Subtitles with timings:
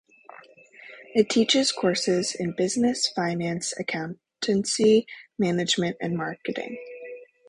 [1.13, 5.05] It teaches courses in business, finance, accountancy,
[5.37, 6.79] management and marketing.